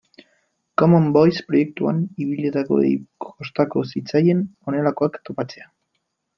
Common 0.81 1.03
Voice 1.17 1.43
proiektuan 1.49 1.99
ibilitakoei 2.25 2.91
kostatu 3.27 3.87
zitzaien 3.95 4.45
honelakoak 4.69 5.25
topatzea. 5.31 5.73